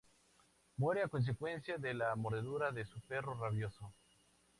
[0.77, 3.93] Muere a consecuencia de la mordedura de su perro rabioso.